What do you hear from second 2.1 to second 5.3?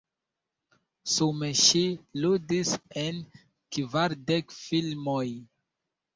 ludis en kvardek filmoj.